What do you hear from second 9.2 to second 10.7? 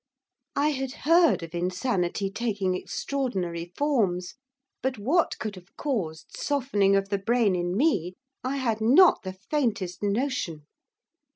the faintest notion.